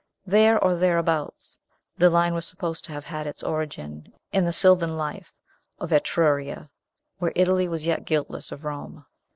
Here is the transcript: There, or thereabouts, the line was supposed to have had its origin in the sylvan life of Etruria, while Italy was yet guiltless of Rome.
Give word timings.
There, 0.25 0.57
or 0.63 0.73
thereabouts, 0.73 1.59
the 1.95 2.09
line 2.09 2.33
was 2.33 2.47
supposed 2.47 2.83
to 2.85 2.91
have 2.91 3.03
had 3.05 3.27
its 3.27 3.43
origin 3.43 4.11
in 4.33 4.45
the 4.45 4.51
sylvan 4.51 4.97
life 4.97 5.31
of 5.77 5.93
Etruria, 5.93 6.71
while 7.19 7.29
Italy 7.35 7.67
was 7.67 7.85
yet 7.85 8.03
guiltless 8.05 8.51
of 8.51 8.65
Rome. 8.65 9.05